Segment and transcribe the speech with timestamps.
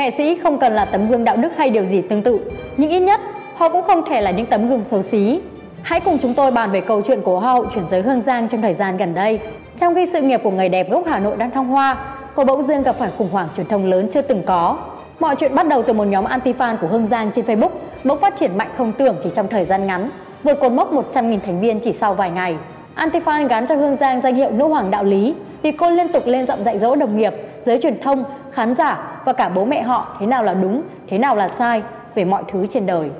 [0.00, 2.40] Nghệ sĩ không cần là tấm gương đạo đức hay điều gì tương tự,
[2.76, 3.20] nhưng ít nhất
[3.54, 5.40] họ cũng không thể là những tấm gương xấu xí.
[5.82, 8.48] Hãy cùng chúng tôi bàn về câu chuyện của Hoa hậu chuyển giới Hương Giang
[8.48, 9.40] trong thời gian gần đây.
[9.78, 11.96] Trong khi sự nghiệp của người đẹp gốc Hà Nội đang thăng hoa,
[12.34, 14.78] cô bỗng dưng gặp phải khủng hoảng truyền thông lớn chưa từng có.
[15.18, 17.70] Mọi chuyện bắt đầu từ một nhóm anti-fan của Hương Giang trên Facebook
[18.04, 20.10] bỗng phát triển mạnh không tưởng chỉ trong thời gian ngắn,
[20.44, 22.56] vượt cột mốc 100.000 thành viên chỉ sau vài ngày.
[22.96, 26.22] Anti-fan gắn cho Hương Giang danh hiệu nữ hoàng đạo lý vì cô liên tục
[26.26, 27.34] lên giọng dạy dỗ đồng nghiệp,
[27.66, 31.18] giới truyền thông, khán giả và cả bố mẹ họ thế nào là đúng, thế
[31.18, 31.82] nào là sai
[32.14, 33.10] về mọi thứ trên đời.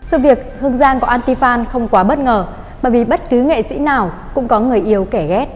[0.00, 2.46] Sự việc Hương Giang có anti-fan không quá bất ngờ
[2.82, 5.46] bởi vì bất cứ nghệ sĩ nào cũng có người yêu kẻ ghét.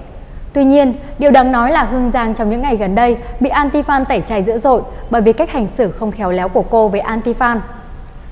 [0.53, 4.05] Tuy nhiên, điều đáng nói là Hương Giang trong những ngày gần đây bị anti-fan
[4.05, 7.01] tẩy chay dữ dội bởi vì cách hành xử không khéo léo của cô với
[7.01, 7.59] anti-fan.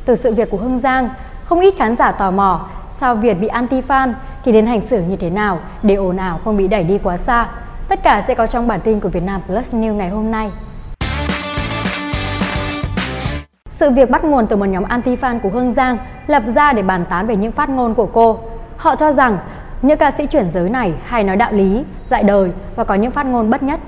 [0.04, 1.08] Từ sự việc của Hương Giang,
[1.44, 4.12] không ít khán giả tò mò sao Việt bị anti-fan
[4.44, 7.16] thì đến hành xử như thế nào để ồn ào không bị đẩy đi quá
[7.16, 7.48] xa.
[7.88, 10.50] Tất cả sẽ có trong bản tin của Việt Nam Plus News ngày hôm nay.
[13.70, 17.04] Sự việc bắt nguồn từ một nhóm anti-fan của Hương Giang lập ra để bàn
[17.10, 18.40] tán về những phát ngôn của cô.
[18.76, 19.38] Họ cho rằng
[19.82, 23.10] những ca sĩ chuyển giới này hay nói đạo lý, dạy đời và có những
[23.10, 23.80] phát ngôn bất nhất.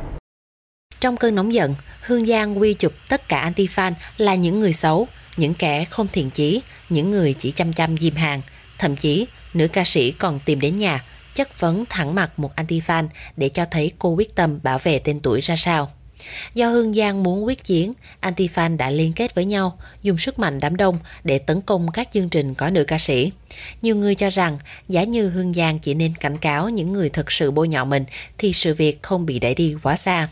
[1.00, 1.74] Trong cơn nóng giận,
[2.06, 6.30] Hương Giang quy chụp tất cả anti-fan là những người xấu, những kẻ không thiện
[6.30, 8.40] chí, những người chỉ chăm chăm dìm hàng.
[8.78, 9.26] Thậm chí,
[9.56, 11.04] nữ ca sĩ còn tìm đến nhà,
[11.34, 15.20] chất vấn thẳng mặt một anti-fan để cho thấy cô quyết tâm bảo vệ tên
[15.20, 15.90] tuổi ra sao.
[16.54, 20.60] Do Hương Giang muốn quyết chiến, Antifan đã liên kết với nhau, dùng sức mạnh
[20.60, 23.32] đám đông để tấn công các chương trình có nữ ca sĩ.
[23.82, 27.32] Nhiều người cho rằng, giả như Hương Giang chỉ nên cảnh cáo những người thực
[27.32, 28.04] sự bôi nhọ mình
[28.38, 30.28] thì sự việc không bị đẩy đi quá xa.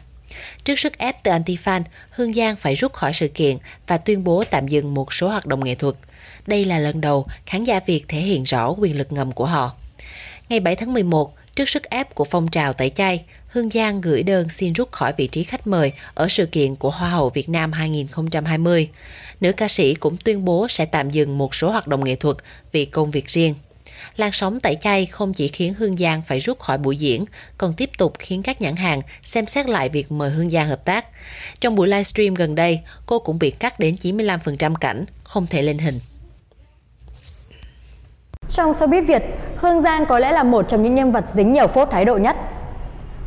[0.64, 4.44] Trước sức ép từ Antifan, Hương Giang phải rút khỏi sự kiện và tuyên bố
[4.50, 5.94] tạm dừng một số hoạt động nghệ thuật.
[6.46, 9.72] Đây là lần đầu khán giả Việt thể hiện rõ quyền lực ngầm của họ.
[10.48, 14.22] Ngày 7 tháng 11, trước sức ép của phong trào tẩy chay, Hương Giang gửi
[14.22, 17.48] đơn xin rút khỏi vị trí khách mời ở sự kiện của Hoa hậu Việt
[17.48, 18.88] Nam 2020.
[19.40, 22.36] Nữ ca sĩ cũng tuyên bố sẽ tạm dừng một số hoạt động nghệ thuật
[22.72, 23.54] vì công việc riêng.
[24.16, 27.24] Làn sóng tẩy chay không chỉ khiến Hương Giang phải rút khỏi buổi diễn,
[27.58, 30.84] còn tiếp tục khiến các nhãn hàng xem xét lại việc mời Hương Giang hợp
[30.84, 31.06] tác.
[31.60, 35.78] Trong buổi livestream gần đây, cô cũng bị cắt đến 95% cảnh, không thể lên
[35.78, 35.94] hình.
[38.54, 39.22] Trong showbiz Việt,
[39.56, 42.16] Hương Giang có lẽ là một trong những nhân vật dính nhiều phốt thái độ
[42.16, 42.36] nhất.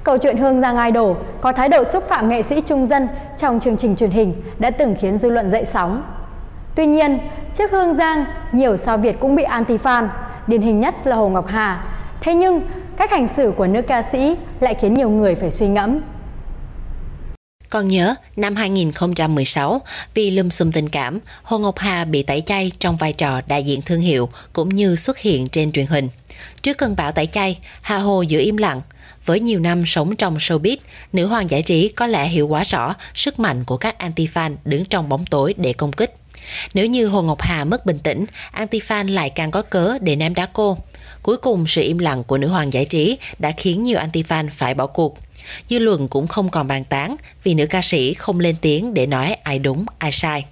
[0.03, 3.07] Câu chuyện Hương Giang Idol có thái độ xúc phạm nghệ sĩ trung dân
[3.37, 6.03] trong chương trình truyền hình đã từng khiến dư luận dậy sóng.
[6.75, 7.19] Tuy nhiên,
[7.53, 10.07] trước Hương Giang, nhiều sao Việt cũng bị anti-fan,
[10.47, 11.83] điển hình nhất là Hồ Ngọc Hà.
[12.21, 12.61] Thế nhưng,
[12.97, 15.99] cách hành xử của nữ ca sĩ lại khiến nhiều người phải suy ngẫm.
[17.77, 19.81] Còn nhớ, năm 2016,
[20.13, 23.63] vì lùm xùm tình cảm, Hồ Ngọc Hà bị tẩy chay trong vai trò đại
[23.63, 26.09] diện thương hiệu cũng như xuất hiện trên truyền hình.
[26.61, 28.81] Trước cơn bão tẩy chay, Hà Hồ giữ im lặng.
[29.25, 30.77] Với nhiều năm sống trong showbiz,
[31.13, 34.85] nữ hoàng giải trí có lẽ hiểu quá rõ sức mạnh của các anti-fan đứng
[34.85, 36.15] trong bóng tối để công kích.
[36.73, 40.33] Nếu như Hồ Ngọc Hà mất bình tĩnh, anti-fan lại càng có cớ để ném
[40.33, 40.77] đá cô.
[41.21, 44.73] Cuối cùng, sự im lặng của nữ hoàng giải trí đã khiến nhiều anti-fan phải
[44.73, 45.17] bỏ cuộc.
[45.69, 49.05] Dư luận cũng không còn bàn tán vì nữ ca sĩ không lên tiếng để
[49.05, 50.45] nói ai đúng, ai sai.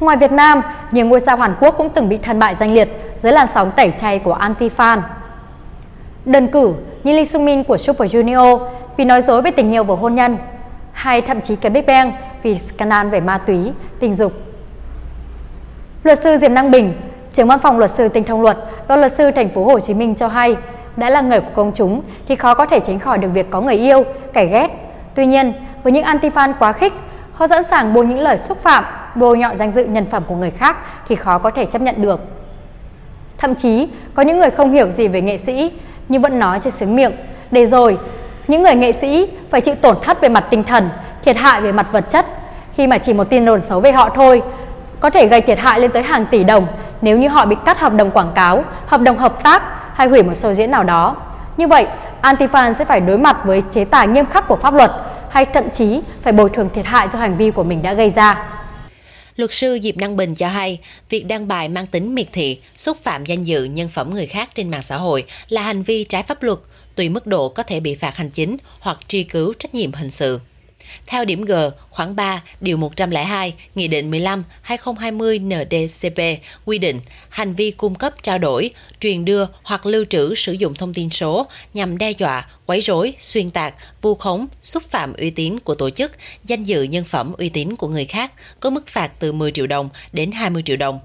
[0.00, 2.88] Ngoài Việt Nam, nhiều ngôi sao Hàn Quốc cũng từng bị thân bại danh liệt
[3.22, 5.00] dưới làn sóng tẩy chay của anti-fan.
[6.24, 9.84] Đơn cử như Lee Sung Min của Super Junior vì nói dối về tình yêu
[9.84, 10.38] và hôn nhân,
[10.92, 13.58] hay thậm chí cái Big Bang vì scandal về ma túy,
[14.00, 14.32] tình dục.
[16.02, 16.94] Luật sư Diệp Năng Bình,
[17.34, 19.94] trưởng văn phòng luật sư Tinh Thông Luật, đoàn luật sư thành phố Hồ Chí
[19.94, 20.56] Minh cho hay,
[20.96, 23.60] đã là người của công chúng thì khó có thể tránh khỏi được việc có
[23.60, 24.68] người yêu, kẻ ghét.
[25.14, 25.52] Tuy nhiên,
[25.82, 26.92] với những anti-fan quá khích,
[27.32, 28.84] họ sẵn sàng buông những lời xúc phạm,
[29.14, 30.76] bôi nhọ danh dự nhân phẩm của người khác
[31.08, 32.20] thì khó có thể chấp nhận được.
[33.38, 35.72] Thậm chí, có những người không hiểu gì về nghệ sĩ
[36.08, 37.12] nhưng vẫn nói trên sướng miệng.
[37.50, 37.98] Để rồi,
[38.48, 40.88] những người nghệ sĩ phải chịu tổn thất về mặt tinh thần,
[41.24, 42.26] thiệt hại về mặt vật chất
[42.76, 44.42] khi mà chỉ một tin đồn xấu về họ thôi
[45.00, 46.66] có thể gây thiệt hại lên tới hàng tỷ đồng
[47.02, 49.62] nếu như họ bị cắt hợp đồng quảng cáo, hợp đồng hợp tác
[49.96, 51.16] hay hủy một show diễn nào đó.
[51.56, 51.86] Như vậy,
[52.22, 54.90] anti-fan sẽ phải đối mặt với chế tài nghiêm khắc của pháp luật
[55.30, 58.10] hay thậm chí phải bồi thường thiệt hại do hành vi của mình đã gây
[58.10, 58.48] ra.
[59.36, 62.96] Luật sư Diệp Năng Bình cho hay, việc đăng bài mang tính miệt thị, xúc
[63.02, 66.22] phạm danh dự nhân phẩm người khác trên mạng xã hội là hành vi trái
[66.22, 66.58] pháp luật,
[66.94, 70.10] tùy mức độ có thể bị phạt hành chính hoặc truy cứu trách nhiệm hình
[70.10, 70.40] sự.
[71.06, 71.52] Theo điểm G,
[71.90, 78.38] khoảng 3, điều 102, Nghị định 15-2020 NDCP quy định hành vi cung cấp trao
[78.38, 82.80] đổi, truyền đưa hoặc lưu trữ sử dụng thông tin số nhằm đe dọa, quấy
[82.80, 86.12] rối, xuyên tạc, vu khống, xúc phạm uy tín của tổ chức,
[86.44, 89.66] danh dự nhân phẩm uy tín của người khác có mức phạt từ 10 triệu
[89.66, 91.00] đồng đến 20 triệu đồng.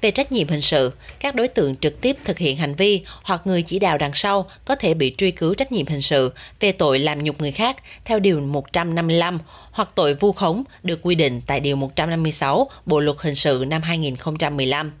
[0.00, 3.40] Về trách nhiệm hình sự, các đối tượng trực tiếp thực hiện hành vi hoặc
[3.44, 6.72] người chỉ đạo đằng sau có thể bị truy cứu trách nhiệm hình sự về
[6.72, 9.38] tội làm nhục người khác theo Điều 155
[9.70, 13.82] hoặc tội vu khống được quy định tại Điều 156 Bộ Luật Hình sự năm
[13.82, 14.92] 2015.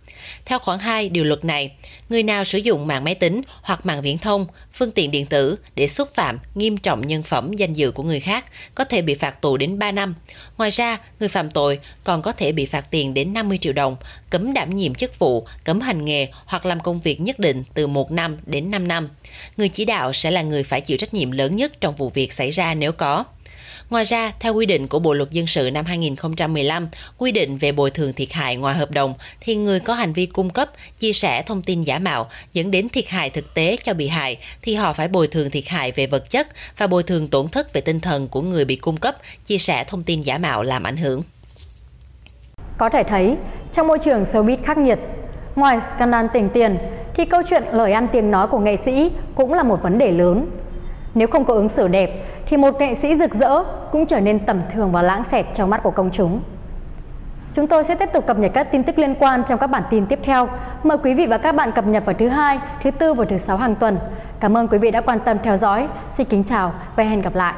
[0.44, 1.70] Theo khoản 2 điều luật này,
[2.12, 5.58] người nào sử dụng mạng máy tính hoặc mạng viễn thông, phương tiện điện tử
[5.74, 8.44] để xúc phạm nghiêm trọng nhân phẩm danh dự của người khác
[8.74, 10.14] có thể bị phạt tù đến 3 năm.
[10.58, 13.96] Ngoài ra, người phạm tội còn có thể bị phạt tiền đến 50 triệu đồng,
[14.30, 17.86] cấm đảm nhiệm chức vụ, cấm hành nghề hoặc làm công việc nhất định từ
[17.86, 19.08] 1 năm đến 5 năm.
[19.56, 22.32] Người chỉ đạo sẽ là người phải chịu trách nhiệm lớn nhất trong vụ việc
[22.32, 23.24] xảy ra nếu có.
[23.90, 26.88] Ngoài ra, theo quy định của Bộ luật dân sự năm 2015,
[27.18, 30.26] quy định về bồi thường thiệt hại ngoài hợp đồng thì người có hành vi
[30.26, 33.94] cung cấp, chia sẻ thông tin giả mạo dẫn đến thiệt hại thực tế cho
[33.94, 36.48] bị hại thì họ phải bồi thường thiệt hại về vật chất
[36.78, 39.16] và bồi thường tổn thất về tinh thần của người bị cung cấp,
[39.46, 41.22] chia sẻ thông tin giả mạo làm ảnh hưởng.
[42.78, 43.36] Có thể thấy,
[43.72, 44.98] trong môi trường showbiz khắc nghiệt,
[45.56, 46.78] ngoài scandal tiền tiền
[47.14, 50.10] thì câu chuyện lời ăn tiếng nói của nghệ sĩ cũng là một vấn đề
[50.10, 50.50] lớn.
[51.14, 53.62] Nếu không có ứng xử đẹp thì một nghệ sĩ rực rỡ
[53.92, 56.40] cũng trở nên tầm thường và lãng xẹt trong mắt của công chúng.
[57.54, 59.82] Chúng tôi sẽ tiếp tục cập nhật các tin tức liên quan trong các bản
[59.90, 60.48] tin tiếp theo.
[60.82, 63.38] Mời quý vị và các bạn cập nhật vào thứ hai, thứ tư và thứ
[63.38, 63.98] sáu hàng tuần.
[64.40, 65.88] Cảm ơn quý vị đã quan tâm theo dõi.
[66.10, 67.54] Xin kính chào và hẹn gặp lại.